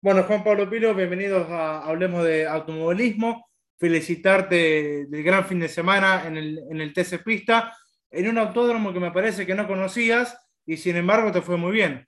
Bueno, 0.00 0.22
Juan 0.22 0.44
Pablo 0.44 0.70
Pilo, 0.70 0.94
bienvenidos 0.94 1.50
a 1.50 1.80
Hablemos 1.82 2.22
de 2.24 2.46
Automovilismo. 2.46 3.48
Felicitarte 3.80 5.06
del 5.06 5.22
gran 5.24 5.44
fin 5.44 5.58
de 5.58 5.68
semana 5.68 6.22
en 6.24 6.36
el, 6.36 6.60
en 6.70 6.80
el 6.80 6.92
TC 6.92 7.24
Pista, 7.24 7.76
en 8.08 8.28
un 8.28 8.38
autódromo 8.38 8.92
que 8.92 9.00
me 9.00 9.10
parece 9.10 9.44
que 9.44 9.56
no 9.56 9.66
conocías 9.66 10.38
y 10.64 10.76
sin 10.76 10.94
embargo 10.94 11.32
te 11.32 11.42
fue 11.42 11.56
muy 11.56 11.72
bien. 11.72 12.06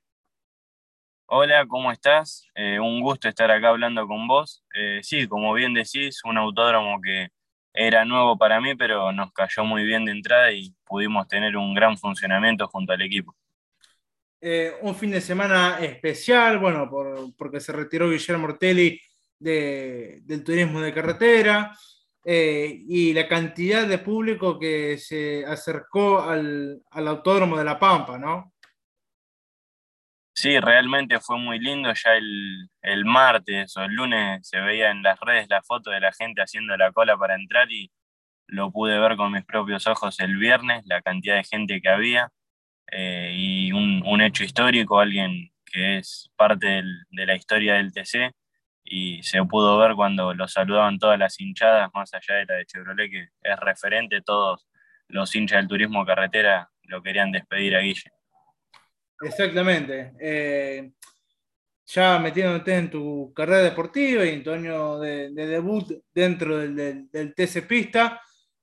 Hola, 1.27 1.67
¿cómo 1.67 1.91
estás? 1.91 2.47
Eh, 2.55 2.79
un 2.79 3.01
gusto 3.01 3.29
estar 3.29 3.51
acá 3.51 3.71
hablando 3.71 4.07
con 4.07 4.29
vos. 4.29 4.65
Eh, 4.73 5.01
sí, 5.03 5.27
como 5.27 5.53
bien 5.53 5.75
decís, 5.75 6.21
un 6.25 6.39
autódromo 6.39 7.01
que 7.01 7.31
era 7.75 8.05
nuevo 8.05 8.39
para 8.39 8.61
mí, 8.61 8.77
pero 8.77 9.11
nos 9.11 9.33
cayó 9.33 9.65
muy 9.65 9.83
bien 9.83 10.05
de 10.05 10.13
entrada 10.13 10.53
y 10.53 10.73
pudimos 10.85 11.27
tener 11.27 11.57
un 11.57 11.75
gran 11.75 11.99
funcionamiento 11.99 12.69
junto 12.69 12.93
al 12.93 13.03
equipo. 13.03 13.35
Eh, 14.43 14.73
un 14.81 14.95
fin 14.95 15.11
de 15.11 15.21
semana 15.21 15.79
especial, 15.81 16.59
bueno, 16.59 16.89
por, 16.89 17.37
porque 17.37 17.61
se 17.61 17.73
retiró 17.73 18.09
Guillermo 18.09 18.47
Ortelli 18.47 18.99
de, 19.39 20.21
del 20.23 20.43
turismo 20.43 20.81
de 20.81 20.95
carretera 20.95 21.77
eh, 22.25 22.79
y 22.89 23.13
la 23.13 23.29
cantidad 23.29 23.87
de 23.87 23.99
público 23.99 24.59
que 24.59 24.97
se 24.97 25.45
acercó 25.45 26.23
al, 26.23 26.81
al, 26.91 27.09
autódromo 27.09 27.59
de 27.59 27.65
La 27.65 27.79
Pampa, 27.79 28.17
¿no? 28.17 28.55
Sí, 30.33 30.59
realmente 30.59 31.21
fue 31.21 31.37
muy 31.39 31.59
lindo. 31.59 31.93
Ya 31.93 32.15
el, 32.15 32.71
el 32.81 33.05
martes 33.05 33.77
o 33.77 33.83
el 33.83 33.93
lunes 33.93 34.49
se 34.49 34.59
veía 34.61 34.91
en 34.91 35.03
las 35.03 35.21
redes 35.21 35.49
la 35.51 35.63
foto 35.63 35.91
de 35.91 36.01
la 36.01 36.13
gente 36.13 36.41
haciendo 36.41 36.75
la 36.79 36.93
cola 36.93 37.15
para 37.19 37.35
entrar 37.35 37.71
y 37.71 37.91
lo 38.47 38.71
pude 38.73 38.99
ver 38.99 39.17
con 39.17 39.33
mis 39.33 39.45
propios 39.45 39.87
ojos 39.87 40.19
el 40.21 40.39
viernes, 40.39 40.83
la 40.87 41.03
cantidad 41.03 41.37
de 41.37 41.45
gente 41.45 41.83
que 41.83 41.89
había 41.91 42.33
eh, 42.91 43.33
y 43.35 43.73
un, 43.73 44.03
un, 44.05 44.21
hecho 44.21 44.45
histórico, 44.45 44.99
alguien 44.99 45.51
que 45.65 45.99
es 45.99 46.31
parte 46.37 46.67
del, 46.67 47.05
de 47.11 47.27
la 47.27 47.37
historia 47.37 47.75
del 47.75 47.93
TC 47.93 48.33
y 48.85 49.23
se 49.23 49.43
pudo 49.45 49.79
ver 49.79 49.95
cuando 49.95 50.35
lo 50.35 50.49
saludaban 50.49 50.99
todas 50.99 51.19
las 51.19 51.41
hinchadas, 51.41 51.91
más 51.95 52.13
allá 52.13 52.37
de 52.37 52.47
la 52.47 52.55
de 52.55 52.67
Chevrolet, 52.67 53.11
que 53.11 53.29
es 53.43 53.61
referente, 53.61 54.21
todos 54.23 54.67
los 55.09 55.35
hinchas 55.35 55.59
del 55.59 55.69
turismo 55.69 56.05
carretera 56.05 56.69
lo 56.85 57.03
querían 57.03 57.31
despedir 57.31 57.77
a 57.77 57.81
Guille. 57.81 58.11
Exactamente. 59.23 60.13
Eh, 60.21 60.91
ya 61.87 62.19
metiéndote 62.19 62.75
en 62.75 62.91
tu 62.91 63.33
carrera 63.35 63.63
deportiva 63.63 64.25
y 64.25 64.31
en 64.31 64.43
de, 64.43 65.31
de 65.31 65.47
debut 65.47 65.93
dentro 66.13 66.59
del, 66.59 67.09
del, 67.11 67.35
TC 67.35 67.67
Pista, 67.67 68.21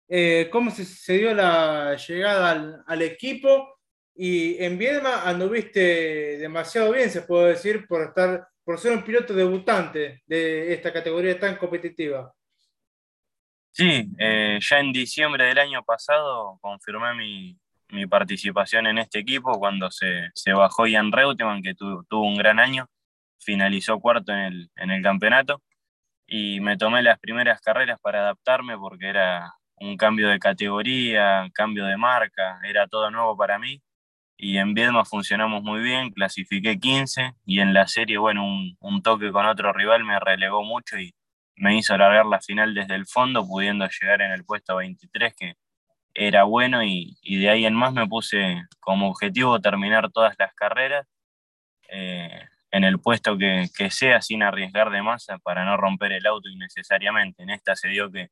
eh, 0.10 0.50
¿cómo 0.52 0.72
se, 0.72 1.14
dio 1.18 1.34
la 1.34 1.96
llegada 1.96 2.84
al 2.86 3.02
equipo? 3.02 3.77
Y 4.20 4.62
en 4.64 4.80
Viedma 4.80 5.30
anduviste 5.30 6.40
demasiado 6.40 6.92
bien, 6.92 7.12
se 7.12 7.22
puede 7.22 7.50
decir, 7.50 7.86
por 7.86 8.02
estar, 8.02 8.48
por 8.64 8.80
ser 8.80 8.94
un 8.94 9.04
piloto 9.04 9.36
debutante 9.36 10.24
de 10.26 10.74
esta 10.74 10.92
categoría 10.92 11.40
tan 11.40 11.56
competitiva. 11.56 12.34
Sí, 13.72 14.10
eh, 14.18 14.58
ya 14.60 14.80
en 14.80 14.92
diciembre 14.92 15.46
del 15.46 15.60
año 15.60 15.84
pasado 15.84 16.58
confirmé 16.62 17.14
mi, 17.14 17.60
mi 17.90 18.08
participación 18.08 18.88
en 18.88 18.98
este 18.98 19.20
equipo 19.20 19.60
cuando 19.60 19.92
se, 19.92 20.32
se 20.34 20.52
bajó 20.52 20.88
Ian 20.88 21.12
Reutemann, 21.12 21.62
que 21.62 21.76
tu, 21.76 22.04
tuvo 22.06 22.26
un 22.26 22.38
gran 22.38 22.60
año, 22.60 22.88
finalizó 23.40 24.00
cuarto 24.00 24.32
en 24.32 24.40
el, 24.40 24.72
en 24.78 24.90
el 24.90 25.04
campeonato 25.04 25.62
y 26.26 26.60
me 26.60 26.76
tomé 26.76 27.04
las 27.04 27.20
primeras 27.20 27.62
carreras 27.62 28.00
para 28.02 28.22
adaptarme 28.22 28.80
porque 28.80 29.10
era 29.10 29.54
un 29.76 29.96
cambio 29.96 30.30
de 30.30 30.40
categoría, 30.40 31.48
cambio 31.54 31.86
de 31.86 31.98
marca, 31.98 32.60
era 32.64 32.88
todo 32.88 33.12
nuevo 33.12 33.38
para 33.38 33.60
mí 33.60 33.80
y 34.38 34.58
en 34.58 34.74
Viedma 34.74 35.04
funcionamos 35.06 35.64
muy 35.64 35.82
bien, 35.82 36.12
clasifiqué 36.12 36.80
15 36.80 37.34
y 37.46 37.60
en 37.60 37.74
la 37.74 37.88
serie, 37.88 38.18
bueno, 38.18 38.46
un, 38.46 38.78
un, 38.80 39.02
toque 39.02 39.32
con 39.32 39.46
otro 39.48 39.74
rival 39.74 40.04
me 40.04 40.20
relegó 40.20 40.64
mucho 40.64 40.98
y 41.00 41.14
me 41.56 41.76
hizo 41.76 41.96
alargar 41.96 42.26
la 42.28 42.40
final 42.40 42.74
desde 42.76 42.96
el 42.96 43.08
fondo, 43.08 43.46
pudiendo 43.48 43.88
llegar 43.88 44.22
en 44.22 44.32
el 44.32 44.46
puesto 44.46 44.76
23, 44.78 45.34
que 45.36 45.56
era 46.14 46.44
bueno 46.44 46.84
y, 46.84 47.18
y 47.22 47.38
de 47.38 47.50
ahí 47.50 47.66
en 47.66 47.76
más 47.76 47.94
me 47.94 48.08
puse 48.08 48.64
como 48.80 49.10
objetivo 49.10 49.60
terminar 49.60 50.12
todas 50.12 50.36
las 50.40 50.54
carreras 50.54 51.08
eh, 51.90 52.42
en 52.72 52.84
el 52.84 53.00
puesto 53.00 53.38
que, 53.38 53.68
que 53.76 53.92
sea 53.92 54.22
sin 54.22 54.44
arriesgar 54.44 54.92
de 54.92 55.02
masa 55.02 55.40
para 55.40 55.66
no 55.66 55.78
romper 55.78 56.12
el 56.12 56.26
auto 56.28 56.50
innecesariamente. 56.50 57.44
En 57.44 57.50
esta 57.50 57.76
se 57.76 57.90
dio 57.90 58.12
que 58.12 58.30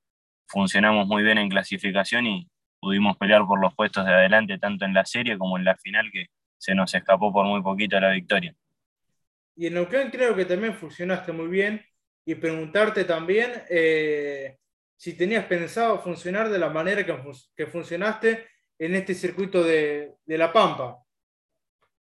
funcionamos 0.48 1.08
muy 1.08 1.24
bien 1.24 1.38
en 1.38 1.50
clasificación 1.50 2.28
y, 2.28 2.48
pudimos 2.86 3.18
pelear 3.18 3.44
por 3.48 3.60
los 3.60 3.74
puestos 3.74 4.06
de 4.06 4.14
adelante 4.14 4.60
tanto 4.60 4.86
en 4.86 4.94
la 4.94 5.04
serie 5.06 5.40
como 5.40 5.58
en 5.58 5.66
la 5.66 5.76
final 5.76 6.12
que 6.14 6.28
se 6.56 6.76
nos 6.76 6.94
escapó 6.94 7.34
por 7.34 7.44
muy 7.48 7.64
poquito 7.64 8.00
la 8.00 8.12
victoria. 8.12 8.54
Y 9.56 9.66
en 9.66 9.74
Neuquén 9.74 10.12
creo 10.12 10.36
que 10.36 10.46
también 10.46 10.76
funcionaste 10.76 11.32
muy 11.32 11.48
bien 11.48 11.84
y 12.24 12.36
preguntarte 12.36 13.04
también 13.04 13.64
eh, 13.72 14.60
si 14.96 15.18
tenías 15.18 15.46
pensado 15.46 16.00
funcionar 16.00 16.48
de 16.50 16.60
la 16.60 16.70
manera 16.70 17.04
que, 17.04 17.18
que 17.56 17.66
funcionaste 17.66 18.48
en 18.78 18.94
este 18.94 19.16
circuito 19.16 19.64
de, 19.64 20.14
de, 20.24 20.38
La 20.38 20.54
Pampa. 20.54 21.00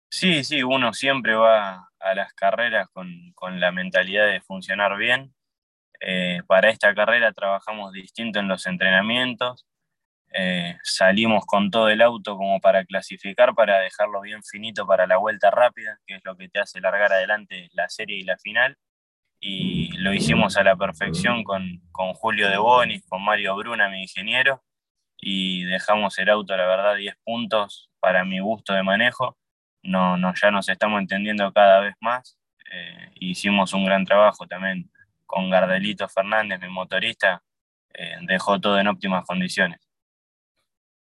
Sí, 0.09 0.41
sí, 0.45 0.63
uno 0.63 0.93
siempre 0.93 1.35
va 1.35 1.89
a 1.99 2.15
las 2.15 2.31
carreras 2.33 2.87
con, 2.93 3.33
con 3.35 3.59
la 3.59 3.73
mentalidad 3.73 4.27
de 4.27 4.39
funcionar 4.39 4.95
bien. 4.95 5.33
Eh, 5.99 6.39
para 6.47 6.69
esta 6.69 6.95
carrera 6.95 7.33
trabajamos 7.33 7.91
distinto 7.91 8.39
en 8.39 8.47
los 8.47 8.65
entrenamientos, 8.67 9.65
eh, 10.33 10.77
salimos 10.83 11.45
con 11.45 11.69
todo 11.71 11.89
el 11.89 12.01
auto 12.01 12.37
como 12.37 12.61
para 12.61 12.85
clasificar, 12.85 13.53
para 13.53 13.79
dejarlo 13.79 14.21
bien 14.21 14.43
finito 14.43 14.87
para 14.87 15.05
la 15.05 15.17
vuelta 15.17 15.51
rápida, 15.51 15.99
que 16.05 16.15
es 16.15 16.21
lo 16.23 16.37
que 16.37 16.47
te 16.49 16.59
hace 16.59 16.79
largar 16.79 17.11
adelante 17.13 17.69
la 17.73 17.89
serie 17.89 18.17
y 18.17 18.23
la 18.23 18.37
final. 18.37 18.77
Y 19.39 19.91
lo 19.97 20.13
hicimos 20.13 20.57
a 20.57 20.63
la 20.63 20.75
perfección 20.75 21.43
con, 21.43 21.81
con 21.91 22.13
Julio 22.13 22.49
de 22.49 22.57
Bonis, 22.57 23.03
con 23.07 23.23
Mario 23.23 23.55
Bruna, 23.55 23.89
mi 23.89 24.03
ingeniero, 24.03 24.63
y 25.17 25.63
dejamos 25.65 26.17
el 26.19 26.29
auto, 26.29 26.55
la 26.57 26.67
verdad, 26.67 26.95
10 26.95 27.15
puntos 27.23 27.89
para 27.99 28.23
mi 28.25 28.39
gusto 28.39 28.73
de 28.73 28.83
manejo. 28.83 29.37
No, 29.83 30.17
no, 30.17 30.33
ya 30.35 30.51
nos 30.51 30.69
estamos 30.69 31.01
entendiendo 31.01 31.51
cada 31.53 31.81
vez 31.81 31.95
más. 32.01 32.37
Eh, 32.71 33.11
hicimos 33.15 33.73
un 33.73 33.85
gran 33.85 34.05
trabajo 34.05 34.47
también 34.47 34.91
con 35.25 35.49
Gardelito 35.49 36.07
Fernández, 36.09 36.59
mi 36.61 36.69
motorista, 36.69 37.43
eh, 37.93 38.17
dejó 38.21 38.59
todo 38.59 38.79
en 38.79 38.87
óptimas 38.87 39.25
condiciones 39.25 39.91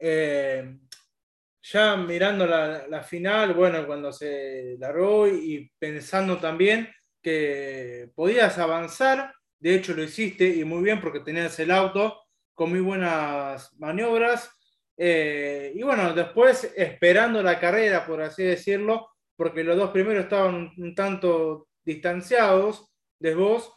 eh, 0.05 0.79
ya 1.61 1.95
mirando 1.95 2.45
la, 2.45 3.03
final, 3.03 3.53
bueno, 3.53 3.87
cuando 3.87 4.11
se 4.11 4.75
largó 4.77 5.29
y 5.29 5.71
pensando 5.79 6.39
también 6.39 6.89
que 7.21 8.11
podías 8.13 8.57
avanzar, 8.57 9.33
de 9.59 9.75
hecho 9.75 9.93
lo 9.93 10.03
hiciste 10.03 10.45
y 10.45 10.65
muy 10.65 10.83
bien 10.83 10.99
porque 10.99 11.21
tenías 11.21 11.57
el 11.59 11.71
auto 11.71 12.21
con 12.53 12.71
muy 12.71 12.81
buenas 12.81 13.71
maniobras. 13.77 14.51
Eh, 14.97 15.71
y 15.73 15.81
bueno, 15.83 16.13
después 16.13 16.73
esperando 16.75 17.41
la 17.41 17.57
carrera, 17.57 18.05
por 18.05 18.21
así 18.21 18.43
decirlo, 18.43 19.07
porque 19.37 19.63
los 19.63 19.77
dos 19.77 19.91
primeros 19.91 20.25
estaban 20.25 20.73
un 20.77 20.93
tanto 20.93 21.69
distanciados 21.85 22.93
de 23.19 23.35
vos. 23.35 23.71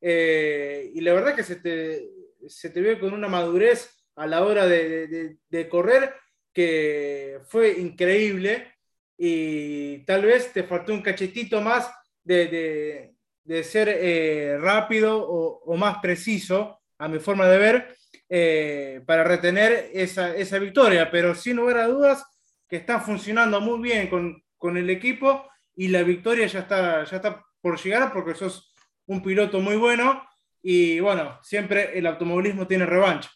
Eh, 0.00 0.90
y 0.92 1.00
la 1.02 1.12
verdad 1.12 1.36
que 1.36 1.44
se 1.44 1.56
te, 1.56 2.10
se 2.48 2.70
te 2.70 2.80
ve 2.80 2.98
con 2.98 3.12
una 3.12 3.28
madurez 3.28 3.97
a 4.18 4.26
la 4.26 4.44
hora 4.44 4.66
de, 4.66 5.68
correr 5.70 6.14
que 6.52 7.40
fue 7.46 7.78
increíble 7.78 8.72
y 9.16 9.98
tal 10.04 10.22
vez 10.24 10.52
te 10.52 10.64
faltó 10.64 10.92
un 10.92 11.02
cachetito 11.02 11.60
más 11.60 11.90
de, 12.24 13.14
de 13.44 13.64
ser 13.64 13.88
eh, 13.88 14.58
rápido 14.60 15.18
o, 15.18 15.62
o, 15.64 15.76
más 15.76 15.98
preciso, 16.02 16.80
a 16.98 17.08
mi 17.08 17.18
forma 17.18 17.48
de 17.48 17.58
ver, 17.58 17.96
eh, 18.28 19.00
para 19.06 19.24
retener 19.24 19.90
esa, 19.94 20.36
esa, 20.36 20.58
victoria. 20.58 21.10
Pero 21.10 21.34
sin 21.34 21.56
lugar 21.56 21.78
a 21.78 21.86
dudas 21.86 22.24
que 22.68 22.76
está 22.76 23.00
funcionando 23.00 23.58
muy 23.60 23.80
bien 23.80 24.08
con, 24.08 24.42
con 24.58 24.76
el 24.76 24.90
equipo 24.90 25.48
y 25.74 25.88
la 25.88 26.02
victoria 26.02 26.46
ya 26.46 26.60
está, 26.60 27.04
ya 27.04 27.16
está 27.16 27.42
por 27.62 27.80
llegar 27.80 28.12
porque 28.12 28.34
sos 28.34 28.74
un 29.06 29.22
piloto 29.22 29.60
muy 29.60 29.76
bueno 29.76 30.22
y 30.62 31.00
bueno, 31.00 31.38
siempre 31.42 31.98
el 31.98 32.06
automovilismo 32.06 32.66
tiene 32.66 32.84
revancha. 32.84 33.30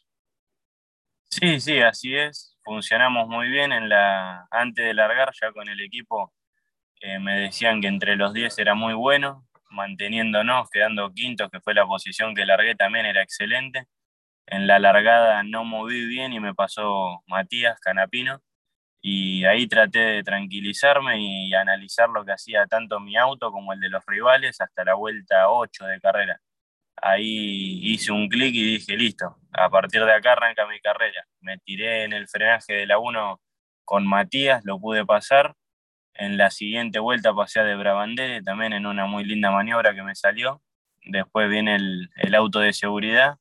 Sí, 1.32 1.60
sí, 1.60 1.80
así 1.80 2.14
es. 2.14 2.58
Funcionamos 2.62 3.26
muy 3.26 3.48
bien 3.48 3.72
en 3.72 3.88
la 3.88 4.46
antes 4.50 4.84
de 4.84 4.92
largar 4.94 5.30
ya 5.40 5.50
con 5.52 5.66
el 5.68 5.80
equipo. 5.80 6.32
Eh, 7.00 7.18
me 7.20 7.40
decían 7.40 7.80
que 7.80 7.88
entre 7.88 8.16
los 8.16 8.34
10 8.34 8.58
era 8.58 8.74
muy 8.74 8.94
bueno, 8.94 9.46
manteniéndonos, 9.70 10.70
quedando 10.70 11.12
quintos, 11.12 11.50
que 11.50 11.60
fue 11.60 11.74
la 11.74 11.86
posición 11.86 12.34
que 12.34 12.46
largué 12.46 12.74
también 12.76 13.06
era 13.06 13.22
excelente. 13.22 13.86
En 14.46 14.66
la 14.66 14.78
largada 14.80 15.42
no 15.44 15.64
moví 15.64 16.06
bien 16.06 16.32
y 16.34 16.40
me 16.40 16.54
pasó 16.54 17.22
Matías 17.28 17.80
Canapino 17.80 18.42
y 19.02 19.44
ahí 19.46 19.68
traté 19.68 20.00
de 20.00 20.24
tranquilizarme 20.24 21.20
y 21.20 21.54
analizar 21.54 22.10
lo 22.10 22.24
que 22.24 22.32
hacía 22.32 22.66
tanto 22.66 23.00
mi 23.00 23.16
auto 23.16 23.52
como 23.52 23.72
el 23.74 23.80
de 23.80 23.90
los 23.90 24.04
rivales 24.06 24.60
hasta 24.60 24.84
la 24.84 24.94
vuelta 24.94 25.50
8 25.50 25.86
de 25.86 26.00
carrera 26.00 26.40
ahí 27.02 27.80
hice 27.82 28.12
un 28.12 28.28
clic 28.28 28.54
y 28.54 28.74
dije, 28.78 28.96
listo, 28.96 29.36
a 29.52 29.68
partir 29.68 30.04
de 30.04 30.12
acá 30.14 30.32
arranca 30.32 30.66
mi 30.66 30.80
carrera. 30.80 31.26
Me 31.40 31.58
tiré 31.58 32.04
en 32.04 32.12
el 32.12 32.28
frenaje 32.28 32.74
de 32.74 32.86
la 32.86 32.98
1 32.98 33.40
con 33.84 34.06
Matías, 34.06 34.64
lo 34.64 34.80
pude 34.80 35.04
pasar 35.04 35.54
En 36.14 36.36
la 36.38 36.50
siguiente 36.50 36.98
vuelta 37.00 37.34
pasé 37.34 37.60
a 37.60 37.64
de 37.64 37.76
Brabandere, 37.76 38.42
también 38.42 38.72
en 38.74 38.86
una 38.86 39.06
muy 39.06 39.24
linda 39.24 39.50
maniobra 39.50 39.94
que 39.94 40.02
me 40.02 40.14
salió. 40.14 40.62
Después 41.04 41.50
viene 41.50 41.76
el, 41.76 42.10
el 42.16 42.34
auto 42.34 42.60
de 42.60 42.72
seguridad 42.72 43.36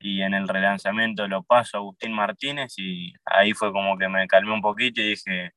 y 0.00 0.22
en 0.22 0.34
el 0.34 0.48
relanzamiento 0.48 1.28
lo 1.28 1.42
paso 1.44 1.76
a 1.78 1.80
Agustín 1.80 2.12
Martínez 2.12 2.74
y 2.78 3.14
ahí 3.26 3.52
fue 3.54 3.72
como 3.72 3.98
que 3.98 4.08
me 4.08 4.26
calmé 4.28 4.52
un 4.52 4.62
poquito 4.62 5.00
y 5.00 5.10
dije, 5.10 5.52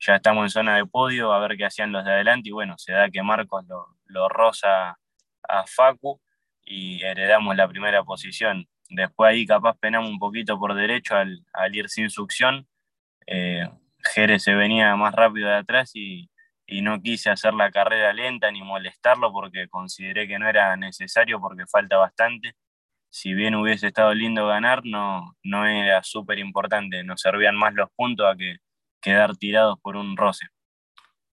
ya 0.00 0.16
estamos 0.16 0.44
en 0.44 0.50
zona 0.50 0.76
de 0.76 0.86
podio, 0.86 1.32
a 1.32 1.40
ver 1.40 1.56
qué 1.56 1.66
hacían 1.66 1.92
los 1.92 2.04
de 2.04 2.12
adelante 2.12 2.48
y 2.50 2.52
bueno, 2.52 2.74
se 2.78 2.92
da 2.92 3.10
que 3.10 3.22
Marcos 3.22 3.64
lo, 3.68 3.96
lo 4.06 4.28
roza 4.28 4.98
a 5.48 5.66
Facu 5.66 6.20
y 6.64 7.02
heredamos 7.02 7.56
la 7.56 7.68
primera 7.68 8.04
posición. 8.04 8.66
Después 8.88 9.30
ahí 9.30 9.46
capaz 9.46 9.76
penamos 9.78 10.10
un 10.10 10.18
poquito 10.18 10.58
por 10.58 10.74
derecho 10.74 11.16
al, 11.16 11.44
al 11.52 11.74
ir 11.74 11.88
sin 11.88 12.10
succión. 12.10 12.66
Eh, 13.26 13.68
Jerez 14.14 14.42
se 14.42 14.54
venía 14.54 14.94
más 14.96 15.14
rápido 15.14 15.48
de 15.48 15.56
atrás 15.56 15.92
y, 15.94 16.30
y, 16.66 16.82
no 16.82 17.00
quise 17.00 17.30
hacer 17.30 17.54
la 17.54 17.70
carrera 17.70 18.12
lenta 18.12 18.50
ni 18.50 18.62
molestarlo 18.62 19.32
porque 19.32 19.68
consideré 19.68 20.26
que 20.28 20.38
no 20.38 20.48
era 20.48 20.76
necesario 20.76 21.40
porque 21.40 21.66
falta 21.66 21.96
bastante. 21.98 22.54
Si 23.10 23.34
bien 23.34 23.54
hubiese 23.54 23.88
estado 23.88 24.14
lindo 24.14 24.46
ganar, 24.46 24.82
no, 24.84 25.36
no 25.42 25.66
era 25.66 26.02
súper 26.02 26.38
importante. 26.38 27.04
Nos 27.04 27.20
servían 27.20 27.56
más 27.56 27.74
los 27.74 27.90
puntos 27.94 28.26
a 28.26 28.36
que 28.36 28.56
quedar 29.00 29.36
tirados 29.36 29.78
por 29.80 29.96
un 29.96 30.16
roce. 30.16 30.46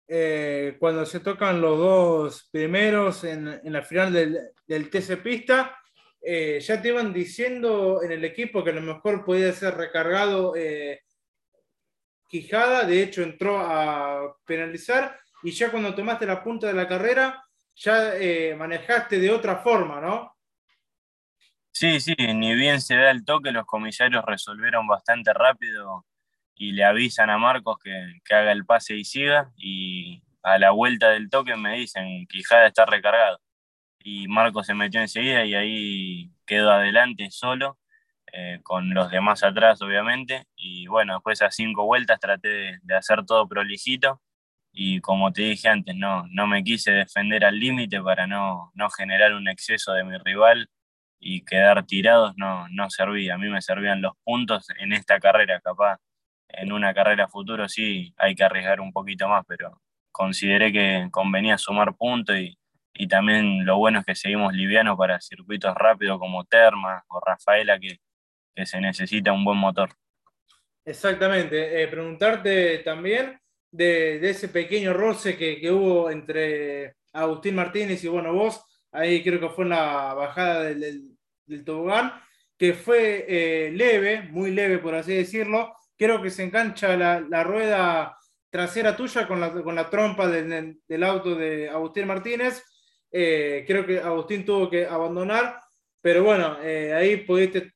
Eh, 0.07 0.75
cuando 0.79 1.05
se 1.05 1.21
tocan 1.21 1.61
los 1.61 1.77
dos 1.77 2.49
primeros 2.51 3.23
en, 3.23 3.61
la 3.63 3.81
final 3.81 4.11
del, 4.11 4.39
del 4.67 4.89
TC 4.89 5.21
Pista, 5.21 5.77
eh, 6.21 6.59
ya 6.59 6.81
te 6.81 6.89
iban 6.89 7.13
diciendo 7.13 8.01
en 8.03 8.11
el 8.11 8.23
equipo 8.25 8.63
que 8.63 8.71
a 8.71 8.73
lo 8.73 8.81
mejor 8.81 9.23
podía 9.25 9.51
ser 9.53 9.75
recargado 9.75 10.55
eh, 10.55 11.01
Quijada, 12.27 12.85
de 12.85 13.03
hecho 13.03 13.21
entró 13.21 13.59
a 13.59 14.35
penalizar 14.45 15.19
y 15.43 15.51
ya 15.51 15.69
cuando 15.69 15.93
tomaste 15.93 16.25
la 16.25 16.43
punta 16.43 16.67
de 16.67 16.73
la 16.73 16.87
carrera 16.87 17.43
ya 17.75 18.13
manejaste 18.57 19.19
de 19.19 19.31
otra 19.31 19.57
forma, 19.57 19.99
¿no? 19.99 20.35
Sí, 21.71 21.99
sí, 21.99 22.15
ni 22.15 22.53
bien 22.55 22.81
se 22.81 22.95
da 22.95 23.11
el 23.11 23.25
toque, 23.25 23.51
los 23.51 23.65
comisarios 23.65 24.23
resolvieron 24.25 24.87
bastante 24.87 25.33
rápido 25.33 26.05
y 26.55 26.73
le 26.73 26.83
avisan 26.83 27.29
a 27.29 27.37
Marcos 27.37 27.77
que, 27.83 27.91
que 28.25 28.35
haga 28.35 28.51
el 28.51 28.65
pase 28.65 28.95
y 28.95 29.05
siga 29.05 29.51
y 29.57 30.23
a 30.43 30.57
la 30.59 30.71
vuelta 30.71 31.09
del 31.09 31.29
toque 31.29 31.55
me 31.55 31.77
dicen 31.77 32.27
Quijada 32.27 32.67
está 32.67 32.85
recargado 32.85 33.39
y 34.03 34.27
Marcos 34.27 34.67
se 34.67 34.73
metió 34.73 35.01
enseguida 35.01 35.45
y 35.45 35.55
ahí 35.55 36.31
quedó 36.45 36.71
adelante 36.71 37.31
solo, 37.31 37.79
eh, 38.33 38.59
con 38.63 38.93
los 38.93 39.09
demás 39.09 39.43
atrás 39.43 39.81
obviamente. 39.81 40.45
Y 40.55 40.87
bueno, 40.87 41.13
después 41.13 41.41
a 41.41 41.51
cinco 41.51 41.85
vueltas 41.85 42.19
traté 42.19 42.79
de, 42.81 42.95
hacer 42.95 43.25
todo 43.25 43.47
prolijito 43.47 44.21
y 44.73 44.99
como 45.01 45.31
te 45.31 45.43
dije 45.43 45.69
antes, 45.69 45.95
no, 45.95 46.25
no 46.31 46.47
me 46.47 46.63
quise 46.63 46.91
defender 46.91 47.45
al 47.45 47.59
límite 47.59 48.01
para 48.01 48.27
no, 48.27 48.71
no 48.75 48.89
generar 48.89 49.33
un 49.33 49.47
exceso 49.47 49.93
de 49.93 50.03
mi 50.03 50.17
rival 50.17 50.69
y 51.19 51.45
quedar 51.45 51.85
tirados 51.85 52.33
no, 52.37 52.67
no 52.69 52.89
servía. 52.89 53.35
A 53.35 53.37
mí 53.37 53.49
me 53.49 53.61
servían 53.61 54.01
los 54.01 54.13
puntos 54.23 54.67
en 54.79 54.93
esta 54.93 55.19
carrera, 55.19 55.61
capaz. 55.61 55.99
En 56.53 56.71
una 56.71 56.93
carrera 56.93 57.27
futuro 57.27 57.67
sí 57.67 58.13
hay 58.17 58.35
que 58.35 58.43
arriesgar 58.43 58.79
un 58.79 58.91
poquito 58.91 59.27
más, 59.27 59.43
pero 59.47 59.81
consideré 60.11 60.71
que 60.71 61.07
convenía 61.11 61.57
sumar 61.57 61.95
puntos 61.95 62.37
y, 62.37 62.57
y 62.93 63.07
también 63.07 63.65
lo 63.65 63.77
bueno 63.77 63.99
es 63.99 64.05
que 64.05 64.15
seguimos 64.15 64.53
livianos 64.53 64.97
para 64.97 65.19
circuitos 65.19 65.73
rápidos 65.75 66.19
como 66.19 66.45
Terma 66.45 67.03
o 67.07 67.19
Rafaela, 67.19 67.79
que, 67.79 67.97
que 68.55 68.65
se 68.65 68.79
necesita 68.79 69.33
un 69.33 69.43
buen 69.43 69.57
motor. 69.57 69.89
Exactamente. 70.85 71.81
Eh, 71.81 71.87
preguntarte 71.87 72.79
también 72.79 73.39
de, 73.71 74.19
de, 74.19 74.29
ese 74.29 74.49
pequeño 74.49 74.93
roce 74.93 75.35
que, 75.37 75.59
que, 75.59 75.71
hubo 75.71 76.11
entre 76.11 76.95
Agustín 77.13 77.55
Martínez 77.55 78.03
y 78.03 78.07
bueno, 78.07 78.33
vos, 78.33 78.63
ahí 78.91 79.23
creo 79.23 79.39
que 79.39 79.49
fue 79.49 79.63
en 79.63 79.71
la 79.71 80.13
bajada 80.13 80.63
del, 80.63 80.79
del, 80.81 81.17
del 81.45 81.65
tobogán, 81.65 82.13
que 82.57 82.73
fue 82.73 83.25
eh, 83.27 83.71
leve, 83.71 84.21
muy 84.23 84.51
leve 84.51 84.77
por 84.77 84.93
así 84.93 85.15
decirlo. 85.15 85.73
Creo 85.97 86.21
que 86.21 86.29
se 86.29 86.43
engancha 86.43 86.95
la, 86.97 87.19
la 87.21 87.43
rueda 87.43 88.17
trasera 88.49 88.95
tuya 88.95 89.27
con 89.27 89.39
la, 89.39 89.51
con 89.51 89.75
la 89.75 89.89
trompa 89.89 90.27
del, 90.27 90.79
del 90.87 91.03
auto 91.03 91.35
de 91.35 91.69
Agustín 91.69 92.07
Martínez 92.07 92.63
eh, 93.15 93.63
creo 93.67 93.85
que 93.85 93.99
Agustín 93.99 94.43
tuvo 94.43 94.67
que 94.71 94.87
abandonar, 94.87 95.59
pero 96.01 96.23
bueno, 96.23 96.57
eh, 96.63 96.93
ahí 96.93 97.17
pudiste 97.17 97.71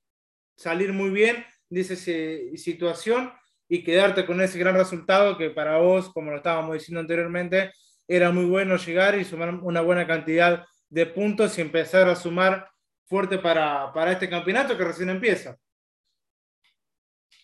salir 0.56 0.92
muy 0.92 1.12
bien 1.12 1.46
de 1.70 1.82
esa 1.82 1.96
situación 1.96 3.32
y 3.70 3.84
quedarte 3.84 4.26
con 4.26 4.42
ese 4.42 4.58
gran 4.58 4.76
resultado 4.76 5.38
que 5.38 5.52
para 5.52 5.78
vos, 5.78 6.10
como 6.12 6.32
lo 6.32 6.38
estábamos 6.38 6.74
diciendo 6.74 7.02
anteriormente, 7.02 7.72
era 8.08 8.32
muy 8.32 8.46
bueno 8.46 8.78
llegar 8.78 9.16
y 9.16 9.26
sumar 9.26 9.54
una 9.54 9.82
buena 9.82 10.08
cantidad 10.08 10.66
de 10.90 11.06
puntos 11.06 11.56
y 11.58 11.62
empezar 11.62 12.10
a 12.10 12.16
sumar 12.16 12.68
fuerte 13.06 13.38
para, 13.38 13.94
para 13.94 14.14
este 14.14 14.30
campeonato 14.30 14.76
que 14.76 14.86
recién 14.86 15.10
empieza. 15.10 15.56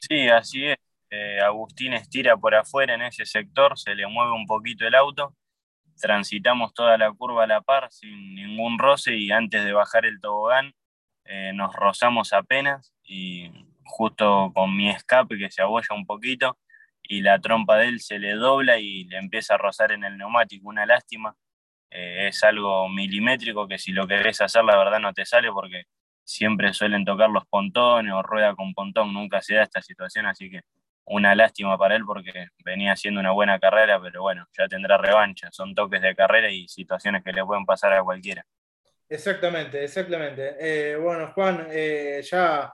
Sí, 0.08 0.28
así 0.30 0.66
es. 0.66 0.78
Eh, 1.10 1.40
Agustín 1.42 1.94
estira 1.94 2.36
por 2.38 2.56
afuera 2.56 2.96
en 2.96 3.04
ese 3.04 3.26
sector, 3.26 3.78
se 3.78 3.96
le 3.96 4.08
mueve 4.08 4.32
un 4.32 4.46
poquito 4.46 4.86
el 4.88 4.96
auto 4.96 5.36
transitamos 6.00 6.74
toda 6.74 6.98
la 6.98 7.12
curva 7.12 7.44
a 7.44 7.48
la 7.48 7.62
par 7.62 7.92
sin 7.92 8.36
ningún 8.36 8.80
roce 8.80 9.16
y 9.16 9.32
antes 9.32 9.64
de 9.64 9.74
bajar 9.74 10.06
el 10.06 10.20
tobogán 10.20 10.74
eh, 11.26 11.52
nos 11.54 11.74
rozamos 11.76 12.34
apenas 12.34 12.94
y 13.04 13.52
justo 13.86 14.52
con 14.54 14.76
mi 14.76 14.90
escape 14.90 15.38
que 15.38 15.52
se 15.52 15.62
abolla 15.62 15.96
un 15.96 16.06
poquito 16.06 16.58
y 17.02 17.22
la 17.22 17.40
trompa 17.40 17.78
de 17.78 17.88
él 17.88 18.00
se 18.00 18.20
le 18.20 18.34
dobla 18.34 18.80
y 18.80 19.06
le 19.06 19.18
empieza 19.18 19.56
a 19.56 19.58
rozar 19.58 19.92
en 19.92 20.04
el 20.06 20.18
neumático, 20.18 20.70
una 20.70 20.86
lástima. 20.86 21.36
Eh, 21.92 22.28
es 22.30 22.44
algo 22.44 22.90
milimétrico 22.90 23.68
que 23.68 23.78
si 23.78 23.92
lo 23.92 24.08
querés 24.08 24.42
hacer 24.42 24.64
la 24.64 24.78
verdad 24.78 25.00
no 25.00 25.14
te 25.14 25.26
sale 25.26 25.52
porque 25.52 25.84
siempre 26.24 26.74
suelen 26.74 27.06
tocar 27.06 27.30
los 27.30 27.46
pontones 27.48 28.14
o 28.14 28.22
rueda 28.22 28.56
con 28.56 28.74
pontón, 28.74 29.14
nunca 29.14 29.42
se 29.42 29.56
da 29.56 29.64
esta 29.64 29.82
situación, 29.82 30.26
así 30.26 30.50
que 30.50 30.62
una 31.06 31.36
lástima 31.36 31.78
para 31.78 31.96
él 31.96 32.04
porque 32.06 32.48
venía 32.64 32.94
haciendo 32.94 33.20
una 33.20 33.32
buena 33.32 33.60
carrera, 33.60 34.02
pero 34.02 34.22
bueno, 34.22 34.48
ya 34.58 34.68
tendrá 34.68 34.98
revancha. 34.98 35.50
Son 35.52 35.76
toques 35.76 36.02
de 36.02 36.16
carrera 36.16 36.50
y 36.50 36.68
situaciones 36.68 37.24
que 37.24 37.34
le 37.34 37.46
pueden 37.46 37.66
pasar 37.66 37.94
a 37.94 38.04
cualquiera. 38.04 38.46
Exactamente, 39.10 39.84
exactamente. 39.84 40.56
Eh, 40.60 40.96
bueno, 40.96 41.32
Juan, 41.34 41.68
eh, 41.70 42.22
ya 42.24 42.74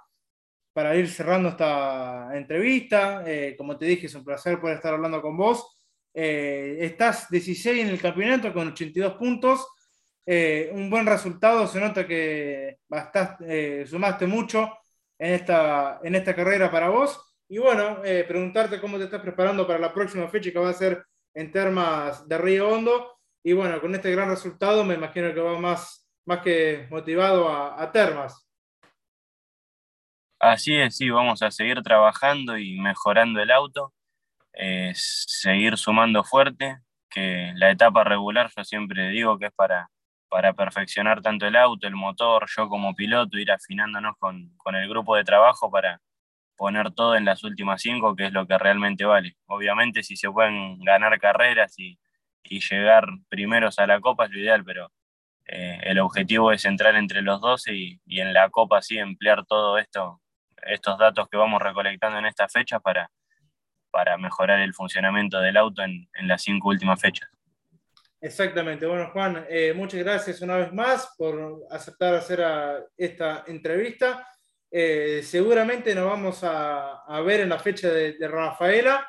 para 0.72 0.96
ir 0.96 1.10
cerrando 1.10 1.50
esta 1.50 2.30
entrevista, 2.34 3.24
eh, 3.26 3.56
como 3.58 3.78
te 3.78 3.86
dije, 3.86 4.06
es 4.06 4.16
un 4.16 4.24
placer 4.24 4.60
poder 4.60 4.78
estar 4.78 4.94
hablando 4.94 5.22
con 5.22 5.36
vos. 5.36 5.76
Estás 6.14 7.30
16 7.30 7.82
en 7.82 7.90
el 7.90 8.02
campeonato 8.02 8.54
con 8.54 8.70
82 8.70 9.14
puntos. 9.14 9.68
Eh, 10.26 10.70
un 10.74 10.90
buen 10.90 11.06
resultado, 11.06 11.66
se 11.68 11.80
nota 11.80 12.06
que 12.06 12.78
bastaste, 12.88 13.86
sumaste 13.88 14.28
mucho 14.28 14.78
en 15.18 15.34
esta, 15.34 16.00
en 16.04 16.16
esta 16.16 16.36
carrera 16.36 16.72
para 16.72 16.90
vos. 16.90 17.20
Y 17.48 17.58
bueno, 17.58 18.04
eh, 18.04 18.26
preguntarte 18.28 18.80
cómo 18.80 18.98
te 18.98 19.06
estás 19.06 19.22
preparando 19.22 19.66
para 19.66 19.80
la 19.80 19.94
próxima 19.94 20.28
fecha 20.28 20.52
que 20.52 20.60
va 20.60 20.70
a 20.70 20.74
ser 20.74 21.04
en 21.34 21.52
Termas 21.52 22.28
de 22.28 22.38
Río 22.38 22.70
Hondo. 22.70 23.18
Y 23.44 23.54
bueno, 23.54 23.82
con 23.82 23.96
este 23.96 24.12
gran 24.12 24.30
resultado 24.30 24.84
me 24.84 24.96
imagino 24.96 25.34
que 25.34 25.40
va 25.40 25.58
más, 25.60 26.08
más 26.26 26.42
que 26.42 26.88
motivado 26.92 27.50
a, 27.50 27.82
a 27.82 27.92
Termas. 27.92 28.46
Así 30.40 30.76
es, 30.76 30.96
sí, 30.96 31.10
vamos 31.10 31.42
a 31.42 31.52
seguir 31.52 31.82
trabajando 31.82 32.58
y 32.58 32.80
mejorando 32.80 33.42
el 33.42 33.52
auto, 33.52 33.94
eh, 34.54 34.94
seguir 34.96 35.78
sumando 35.78 36.24
fuerte, 36.24 36.78
que 37.10 37.52
la 37.56 37.72
etapa 37.72 38.06
regular 38.06 38.50
yo 38.56 38.64
siempre 38.64 39.10
digo 39.10 39.38
que 39.38 39.48
es 39.48 39.54
para, 39.54 39.90
para 40.30 40.54
perfeccionar 40.54 41.22
tanto 41.22 41.48
el 41.48 41.56
auto, 41.56 41.88
el 41.88 41.96
motor, 41.96 42.46
yo 42.56 42.70
como 42.70 42.96
piloto, 42.96 43.38
ir 43.38 43.52
afinándonos 43.52 44.16
con, 44.20 44.52
con 44.58 44.76
el 44.76 44.88
grupo 44.88 45.16
de 45.16 45.24
trabajo 45.24 45.72
para, 45.72 46.02
poner 46.60 46.92
todo 46.92 47.16
en 47.16 47.24
las 47.24 47.46
últimas 47.46 47.82
cinco, 47.82 48.18
que 48.18 48.26
es 48.26 48.34
lo 48.34 48.46
que 48.46 48.58
realmente 48.58 49.06
vale. 49.06 49.38
Obviamente 49.48 50.04
si 50.04 50.18
se 50.18 50.30
pueden 50.30 50.78
ganar 50.82 51.18
carreras 51.18 51.80
y, 51.80 51.98
y 52.44 52.60
llegar 52.60 53.06
primeros 53.30 53.80
a 53.80 53.88
la 53.88 54.02
Copa 54.02 54.26
es 54.26 54.32
lo 54.32 54.40
ideal, 54.40 54.66
pero 54.66 54.92
eh, 55.46 55.80
el 55.84 56.00
objetivo 56.00 56.52
es 56.52 56.66
entrar 56.66 56.98
entre 56.98 57.22
los 57.22 57.40
12 57.40 57.74
y, 57.74 58.02
y, 58.06 58.20
en 58.20 58.34
la 58.34 58.50
Copa 58.50 58.82
sí 58.82 58.98
emplear 58.98 59.46
todo 59.46 59.78
esto, 59.78 60.22
estos 60.64 61.00
datos 61.00 61.30
que 61.30 61.38
vamos 61.38 61.62
recolectando 61.62 62.20
en 62.20 62.26
esta 62.26 62.50
fecha 62.50 62.82
para, 62.82 63.10
para 63.90 64.18
mejorar 64.18 64.60
el 64.60 64.74
funcionamiento 64.74 65.40
del 65.40 65.56
auto 65.56 65.82
en, 65.82 66.10
en 66.14 66.28
las 66.28 66.42
cinco 66.44 66.68
últimas 66.68 67.00
fechas. 67.00 67.30
Exactamente. 68.22 68.86
Bueno, 68.86 69.10
Juan, 69.14 69.46
eh, 69.50 69.74
muchas 69.74 70.02
gracias 70.02 70.42
una 70.42 70.58
vez 70.58 70.74
más 70.74 71.14
por 71.18 71.66
aceptar 71.72 72.16
hacer 72.16 72.42
a 72.42 72.84
esta 72.98 73.46
entrevista. 73.48 74.28
Eh, 74.70 75.22
seguramente 75.24 75.96
nos 75.96 76.06
vamos 76.06 76.42
a, 76.44 77.22
ver 77.26 77.42
en 77.42 77.50
la 77.50 77.60
fecha 77.60 77.90
de, 77.90 78.16
Rafaela. 78.28 79.08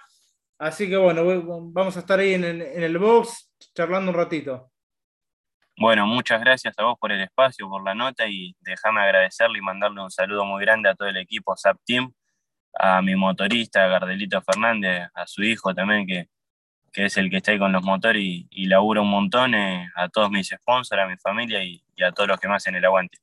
Así 0.59 0.89
que 0.89 0.97
bueno, 0.97 1.25
vamos 1.73 1.97
a 1.97 2.01
estar 2.01 2.19
ahí 2.19 2.35
en, 2.35 2.45
el 2.45 2.99
box 2.99 3.53
charlando 3.75 4.13
un 4.13 4.17
ratito. 4.17 4.71
Bueno, 5.77 6.07
muchas 6.07 6.41
gracias 6.41 6.79
a 6.79 6.85
vos 6.85 6.97
por 7.01 7.11
el 7.11 7.23
espacio, 7.23 7.69
por 7.69 7.83
la 7.83 7.95
nota 7.95 8.27
y 8.29 8.55
déjame 8.61 9.01
agradecerle 9.01 9.59
y 9.59 9.63
mandarle 9.63 10.03
un 10.03 10.11
saludo 10.11 10.45
muy 10.45 10.61
grande 10.61 10.91
a 10.91 10.95
todo 10.95 11.09
el 11.09 11.17
equipo 11.17 11.57
SAP 11.57 11.79
Team, 11.87 12.13
a 12.75 13.01
mi 13.01 13.17
motorista 13.17 13.87
Gardelito 13.89 14.43
Fernández, 14.43 15.09
a 15.15 15.27
su 15.27 15.43
hijo 15.43 15.75
también 15.75 16.07
que, 16.07 16.29
que 16.93 17.07
es 17.07 17.17
el 17.17 17.31
que 17.31 17.39
está 17.39 17.53
ahí 17.53 17.59
con 17.59 17.73
los 17.73 17.83
motores 17.83 18.23
y, 18.23 18.47
y 18.51 18.67
labura 18.67 19.01
un 19.01 19.11
montón, 19.11 19.55
eh, 19.55 19.89
a 19.97 20.09
todos 20.09 20.31
mis 20.31 20.49
sponsors, 20.49 21.03
a 21.03 21.07
mi 21.07 21.17
familia 21.17 21.63
y, 21.65 21.83
y 21.97 22.03
a 22.03 22.13
todos 22.13 22.29
los 22.29 22.41
que 22.41 22.49
me 22.49 22.55
hacen 22.57 22.75
el 22.75 22.85
aguante. 22.85 23.19